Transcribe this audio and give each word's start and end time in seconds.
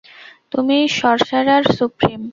তুমি 0.51 0.77
sorcerer 0.99 1.63
supreme. 1.77 2.21